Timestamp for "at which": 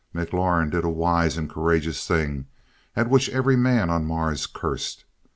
2.95-3.29